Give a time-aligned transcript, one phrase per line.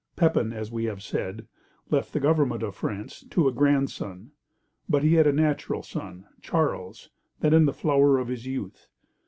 [0.15, 1.45] Pepin, as we have said,
[1.91, 4.31] left the government of France to a grandson;
[4.89, 8.87] but he had a natural son, Charles, then in the flower of his youth.